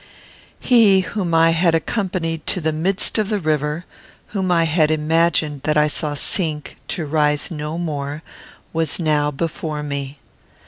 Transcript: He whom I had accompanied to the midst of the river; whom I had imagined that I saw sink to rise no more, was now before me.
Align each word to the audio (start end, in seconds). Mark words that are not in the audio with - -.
He 0.59 1.01
whom 1.01 1.35
I 1.35 1.51
had 1.51 1.75
accompanied 1.75 2.47
to 2.47 2.59
the 2.59 2.71
midst 2.71 3.19
of 3.19 3.29
the 3.29 3.37
river; 3.37 3.85
whom 4.29 4.51
I 4.51 4.63
had 4.63 4.89
imagined 4.89 5.61
that 5.65 5.77
I 5.77 5.85
saw 5.85 6.15
sink 6.15 6.75
to 6.87 7.05
rise 7.05 7.51
no 7.51 7.77
more, 7.77 8.23
was 8.73 8.97
now 8.99 9.29
before 9.29 9.83
me. 9.83 10.17